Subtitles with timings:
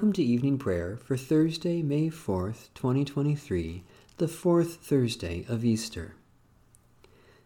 [0.00, 3.82] Welcome to evening prayer for Thursday, May 4th, 2023,
[4.16, 6.14] the fourth Thursday of Easter.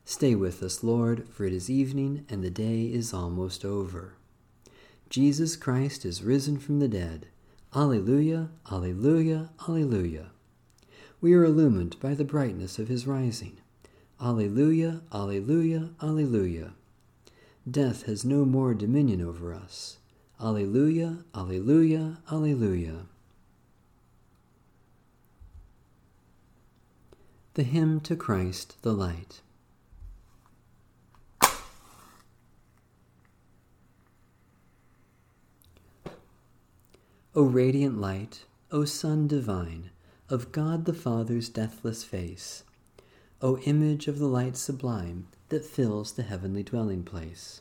[0.04, 4.14] Stay with us, Lord, for it is evening and the day is almost over.
[5.10, 7.26] Jesus Christ is risen from the dead.
[7.74, 10.30] Alleluia, Alleluia, Alleluia.
[11.20, 13.56] We are illumined by the brightness of his rising.
[14.20, 16.74] Alleluia, Alleluia, Alleluia.
[17.68, 19.96] Death has no more dominion over us.
[20.40, 23.06] Alleluia, Alleluia, Alleluia.
[27.54, 29.42] The Hymn to Christ the Light.
[37.36, 39.90] O radiant light, O Sun divine,
[40.28, 42.64] of God the Father's deathless face,
[43.40, 47.60] O image of the light sublime that fills the heavenly dwelling place.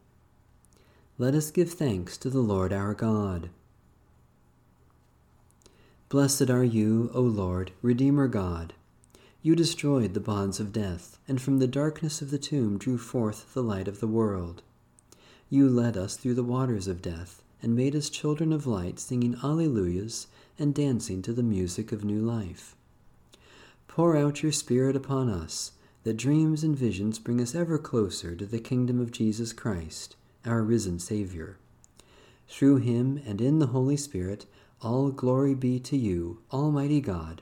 [1.21, 3.51] let us give thanks to the Lord our God.
[6.09, 8.73] Blessed are you, O Lord, Redeemer God.
[9.43, 13.53] You destroyed the bonds of death, and from the darkness of the tomb drew forth
[13.53, 14.63] the light of the world.
[15.47, 19.35] You led us through the waters of death, and made us children of light, singing
[19.43, 20.25] Alleluias
[20.57, 22.75] and dancing to the music of new life.
[23.87, 28.47] Pour out your Spirit upon us, that dreams and visions bring us ever closer to
[28.47, 31.57] the kingdom of Jesus Christ our risen Savior.
[32.47, 34.45] Through him and in the Holy Spirit,
[34.81, 37.41] all glory be to you, Almighty God,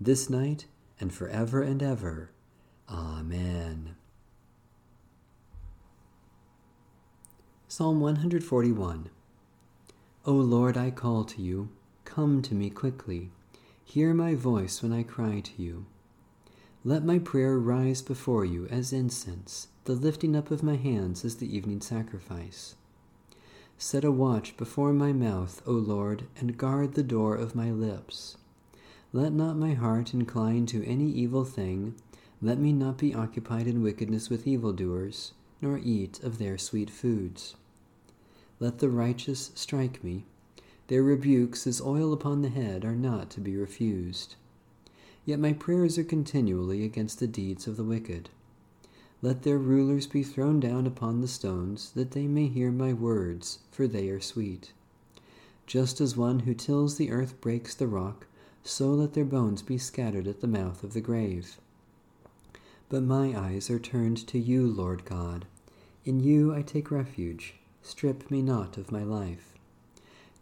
[0.00, 0.66] this night
[1.00, 2.30] and forever and ever.
[2.88, 3.96] Amen.
[7.68, 9.10] Psalm 141
[10.24, 11.68] O Lord, I call to you.
[12.04, 13.30] Come to me quickly.
[13.84, 15.86] Hear my voice when I cry to you.
[16.86, 21.34] Let my prayer rise before you as incense the lifting up of my hands as
[21.34, 22.76] the evening sacrifice.
[23.76, 28.36] Set a watch before my mouth, O Lord, and guard the door of my lips.
[29.12, 31.96] Let not my heart incline to any evil thing.
[32.40, 37.56] Let me not be occupied in wickedness with evildoers, nor eat of their sweet foods.
[38.60, 40.24] Let the righteous strike me.
[40.86, 44.36] Their rebukes, as oil upon the head, are not to be refused.
[45.26, 48.30] Yet my prayers are continually against the deeds of the wicked.
[49.22, 53.58] Let their rulers be thrown down upon the stones, that they may hear my words,
[53.72, 54.72] for they are sweet.
[55.66, 58.26] Just as one who tills the earth breaks the rock,
[58.62, 61.58] so let their bones be scattered at the mouth of the grave.
[62.88, 65.44] But my eyes are turned to you, Lord God.
[66.04, 67.54] In you I take refuge.
[67.82, 69.54] Strip me not of my life.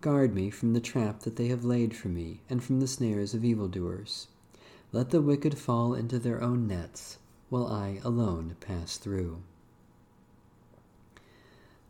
[0.02, 3.32] Guard me from the trap that they have laid for me, and from the snares
[3.32, 4.26] of evildoers.
[4.94, 7.18] Let the wicked fall into their own nets
[7.48, 9.42] while I alone pass through.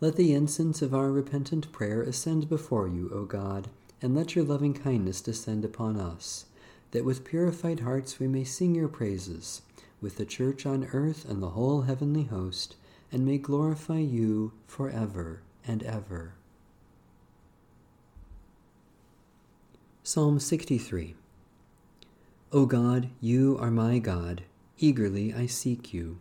[0.00, 3.68] Let the incense of our repentant prayer ascend before you, O God,
[4.00, 6.46] and let your loving kindness descend upon us,
[6.92, 9.60] that with purified hearts we may sing your praises,
[10.00, 12.74] with the church on earth and the whole heavenly host,
[13.12, 16.32] and may glorify you for ever and ever.
[20.02, 21.16] Psalm 63
[22.54, 24.44] O God, you are my God.
[24.78, 26.18] Eagerly I seek you.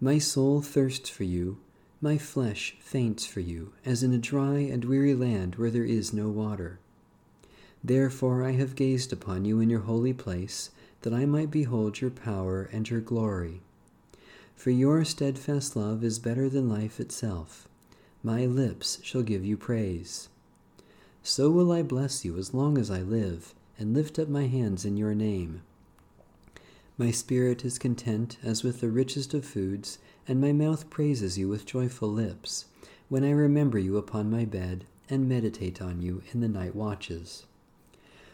[0.00, 1.58] My soul thirsts for you,
[2.00, 6.12] my flesh faints for you, as in a dry and weary land where there is
[6.12, 6.80] no water.
[7.84, 10.70] Therefore I have gazed upon you in your holy place,
[11.02, 13.60] that I might behold your power and your glory.
[14.56, 17.68] For your steadfast love is better than life itself.
[18.24, 20.30] My lips shall give you praise.
[21.22, 24.84] So will I bless you as long as I live, and lift up my hands
[24.84, 25.62] in your name.
[26.98, 29.98] My spirit is content as with the richest of foods,
[30.28, 32.66] and my mouth praises you with joyful lips,
[33.08, 37.46] when I remember you upon my bed and meditate on you in the night watches.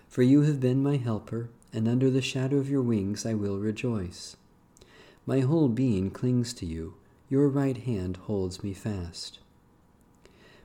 [0.08, 3.58] For you have been my helper, and under the shadow of your wings I will
[3.58, 4.36] rejoice.
[5.26, 6.94] My whole being clings to you,
[7.28, 9.38] your right hand holds me fast.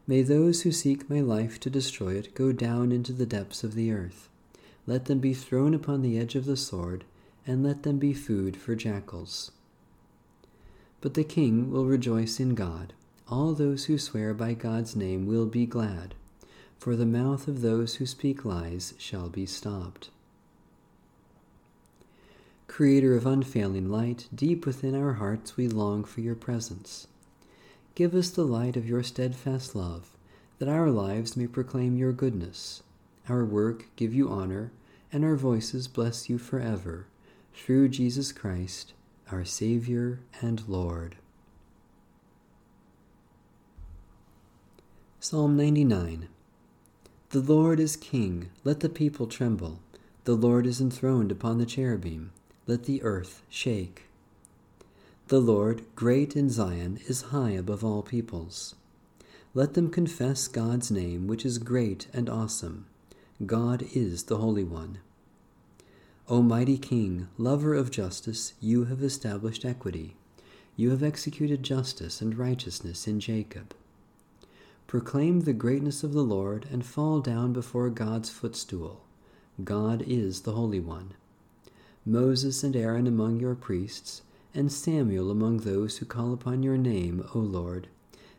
[0.07, 3.75] May those who seek my life to destroy it go down into the depths of
[3.75, 4.27] the earth.
[4.87, 7.03] Let them be thrown upon the edge of the sword
[7.45, 9.51] and let them be food for jackals.
[11.01, 12.93] But the king will rejoice in God.
[13.27, 16.15] All those who swear by God's name will be glad,
[16.77, 20.09] for the mouth of those who speak lies shall be stopped.
[22.67, 27.07] Creator of unfailing light, deep within our hearts we long for your presence.
[27.95, 30.15] Give us the light of your steadfast love,
[30.59, 32.83] that our lives may proclaim your goodness,
[33.29, 34.71] our work give you honor,
[35.11, 37.07] and our voices bless you forever,
[37.53, 38.93] through Jesus Christ,
[39.31, 41.17] our Savior and Lord.
[45.19, 46.27] Psalm 99
[47.29, 49.79] The Lord is King, let the people tremble.
[50.23, 52.31] The Lord is enthroned upon the cherubim,
[52.67, 54.03] let the earth shake.
[55.27, 58.75] The Lord, great in Zion, is high above all peoples.
[59.53, 62.85] Let them confess God's name, which is great and awesome.
[63.45, 64.99] God is the Holy One.
[66.27, 70.15] O mighty King, lover of justice, you have established equity.
[70.75, 73.73] You have executed justice and righteousness in Jacob.
[74.85, 79.01] Proclaim the greatness of the Lord and fall down before God's footstool.
[79.63, 81.13] God is the Holy One.
[82.05, 84.21] Moses and Aaron among your priests,
[84.53, 87.87] and Samuel among those who call upon your name, O Lord.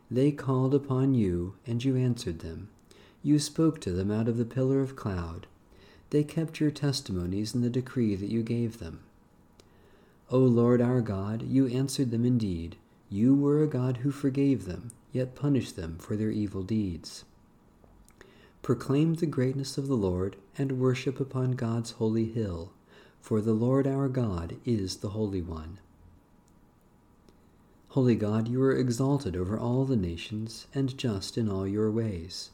[0.09, 2.69] They called upon you, and you answered them.
[3.23, 5.47] You spoke to them out of the pillar of cloud.
[6.11, 8.99] They kept your testimonies in the decree that you gave them.
[10.29, 12.75] O Lord our God, you answered them indeed.
[13.09, 17.23] You were a God who forgave them yet punish them for their evil deeds.
[18.61, 22.71] Proclaim the greatness of the Lord, and worship upon God's holy hill,
[23.21, 25.79] for the Lord our God is the Holy One.
[27.89, 32.49] Holy God, you are exalted over all the nations, and just in all your ways.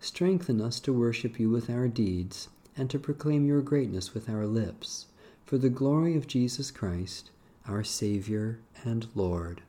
[0.00, 4.46] Strengthen us to worship you with our deeds, and to proclaim your greatness with our
[4.46, 5.06] lips,
[5.44, 7.30] for the glory of Jesus Christ,
[7.66, 9.62] our Saviour and Lord.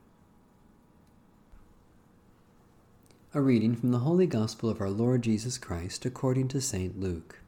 [3.34, 6.98] A reading from the Holy Gospel of our Lord Jesus Christ according to St.
[6.98, 7.40] Luke.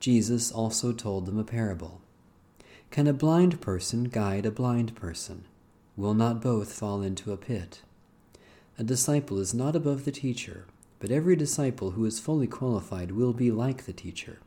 [0.00, 2.00] Jesus also told them a parable.
[2.90, 5.44] Can a blind person guide a blind person?
[5.96, 7.82] Will not both fall into a pit?
[8.78, 10.64] A disciple is not above the teacher,
[11.00, 14.38] but every disciple who is fully qualified will be like the teacher.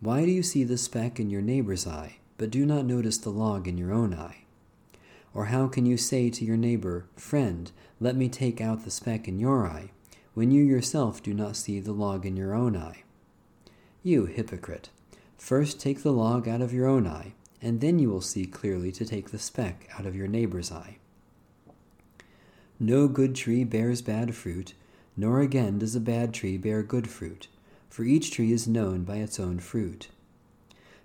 [0.00, 3.30] Why do you see the speck in your neighbor's eye, but do not notice the
[3.30, 4.44] log in your own eye?
[5.34, 9.28] Or how can you say to your neighbor, Friend, let me take out the speck
[9.28, 9.90] in your eye,
[10.34, 13.02] when you yourself do not see the log in your own eye?
[14.02, 14.88] You hypocrite,
[15.36, 18.92] first take the log out of your own eye, and then you will see clearly
[18.92, 20.96] to take the speck out of your neighbor's eye.
[22.78, 24.74] No good tree bears bad fruit,
[25.16, 27.48] nor again does a bad tree bear good fruit,
[27.88, 30.08] for each tree is known by its own fruit.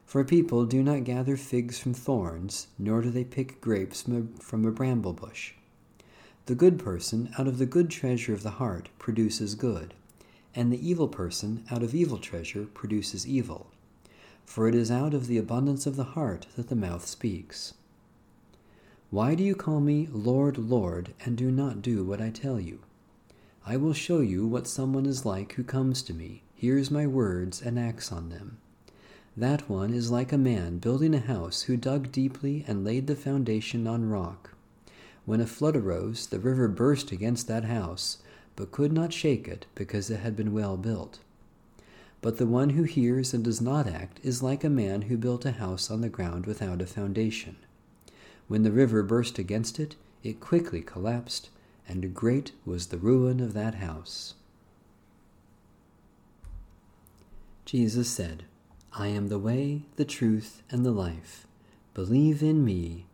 [0.06, 4.04] For people do not gather figs from thorns, nor do they pick grapes
[4.40, 5.54] from a bramble bush.
[6.48, 9.94] The good person out of the good treasure of the heart produces good,
[10.54, 13.68] and the evil person out of evil treasure produces evil.
[14.46, 17.74] For it is out of the abundance of the heart that the mouth speaks.
[19.12, 22.80] Why do you call me Lord, Lord, and do not do what I tell you?
[23.66, 27.62] I will show you what someone is like who comes to me, hears my words,
[27.62, 28.58] and acts on them.
[29.38, 33.16] That one is like a man building a house who dug deeply and laid the
[33.16, 34.52] foundation on rock.
[35.26, 38.18] When a flood arose, the river burst against that house,
[38.56, 41.20] but could not shake it because it had been well built.
[42.22, 45.46] But the one who hears and does not act is like a man who built
[45.46, 47.56] a house on the ground without a foundation.
[48.48, 51.50] When the river burst against it, it quickly collapsed,
[51.88, 54.36] and great was the ruin of that house.
[57.66, 58.44] Jesus said,
[58.94, 61.48] I am the way, the truth, and the life.
[61.94, 63.06] Believe in me.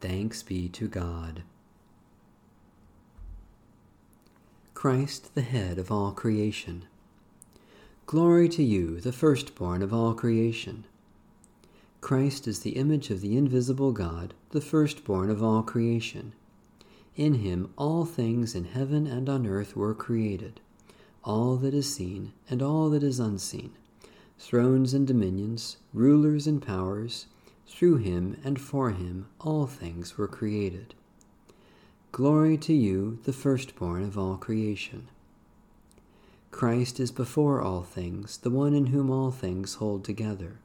[0.00, 1.42] Thanks be to God.
[4.72, 6.86] Christ, the head of all creation.
[8.06, 10.84] Glory to you, the firstborn of all creation.
[12.00, 16.32] Christ is the image of the invisible God, the firstborn of all creation.
[17.16, 20.60] In him all things in heaven and on earth were created,
[21.24, 23.72] all that is seen and all that is unseen
[24.40, 27.26] thrones and dominions, rulers and powers.
[27.68, 30.94] Through him and for him all things were created.
[32.10, 35.08] Glory to you, the firstborn of all creation.
[36.50, 40.58] Christ is before all things, the one in whom all things hold together.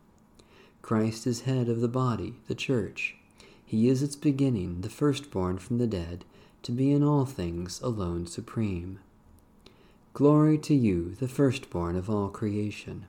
[0.82, 3.16] Christ is head of the body, the church.
[3.64, 6.26] He is its beginning, the firstborn from the dead,
[6.66, 9.00] to be in all things alone supreme.
[10.14, 13.06] Glory to you, the firstborn of all creation.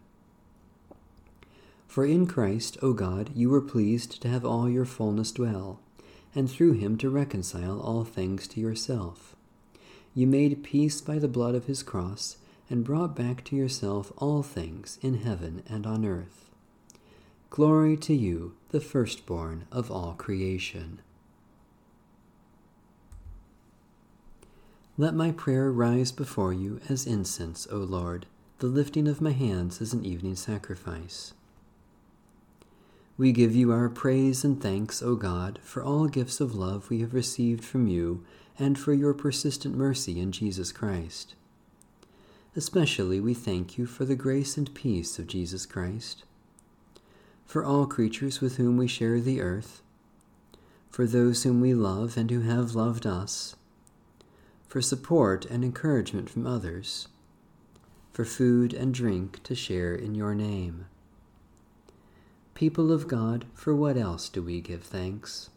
[1.88, 5.80] For in Christ, O God, you were pleased to have all your fullness dwell,
[6.34, 9.34] and through him to reconcile all things to yourself.
[10.14, 12.36] You made peace by the blood of his cross,
[12.68, 16.50] and brought back to yourself all things in heaven and on earth.
[17.48, 21.00] Glory to you, the firstborn of all creation.
[24.98, 28.24] Let my prayer rise before you as incense, O Lord,
[28.60, 31.34] the lifting of my hands as an evening sacrifice.
[33.18, 37.00] We give you our praise and thanks, O God, for all gifts of love we
[37.00, 38.24] have received from you
[38.58, 41.34] and for your persistent mercy in Jesus Christ.
[42.54, 46.24] Especially we thank you for the grace and peace of Jesus Christ,
[47.44, 49.82] for all creatures with whom we share the earth,
[50.88, 53.56] for those whom we love and who have loved us,
[54.68, 57.08] for support and encouragement from others,
[58.12, 60.86] for food and drink to share in your name
[62.56, 65.50] People of God, for what else do we give thanks?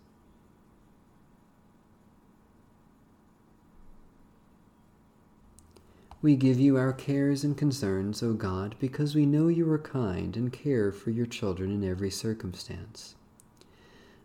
[6.22, 10.36] We give you our cares and concerns, O God, because we know you are kind
[10.36, 13.16] and care for your children in every circumstance.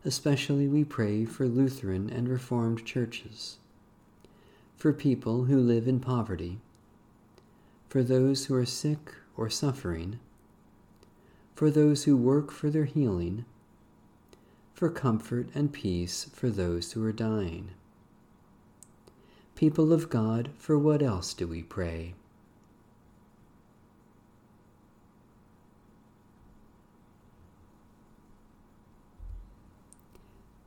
[0.04, 3.58] Especially we pray for Lutheran and Reformed churches,
[4.84, 6.58] for people who live in poverty,
[7.88, 10.18] for those who are sick or suffering,
[11.54, 13.46] for those who work for their healing,
[14.74, 17.70] for comfort and peace for those who are dying.
[19.54, 22.12] People of God, for what else do we pray?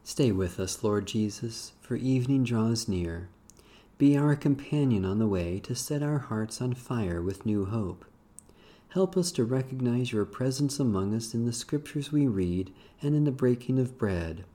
[0.04, 3.30] Stay with us, Lord Jesus, for evening draws near.
[3.98, 8.06] Be our companion on the way to set our hearts on fire with new hope.
[8.90, 13.24] Help us to recognize your presence among us in the scriptures we read and in
[13.24, 14.46] the breaking of bread,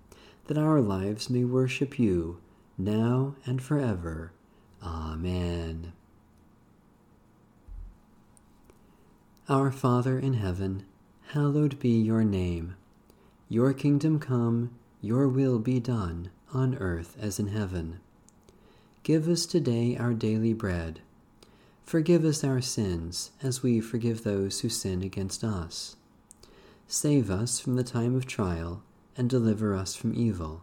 [0.46, 2.40] that our lives may worship you,
[2.78, 4.32] now and forever.
[4.80, 5.92] Amen.
[9.48, 10.84] Our Father in heaven,
[11.32, 12.76] hallowed be your name.
[13.48, 14.70] Your kingdom come,
[15.00, 17.98] your will be done, on earth as in heaven.
[19.02, 21.00] Give us today our daily bread
[21.82, 25.96] Forgive us our sins, as we forgive those who sin against us.
[26.86, 28.82] Save us from the time of trial,
[29.16, 30.62] and deliver us from evil.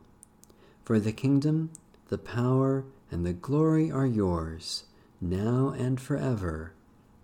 [0.84, 1.70] For the kingdom,
[2.08, 4.86] the power, and the glory are yours,
[5.22, 6.74] now and forever.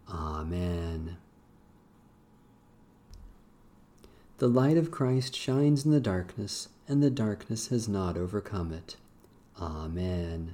[0.08, 1.18] Amen.
[4.38, 8.98] The light of Christ shines in the darkness, and the darkness has not overcome it.
[9.60, 10.54] Amen.